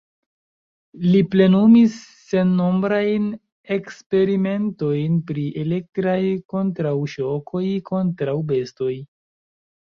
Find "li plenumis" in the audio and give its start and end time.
1.07-1.97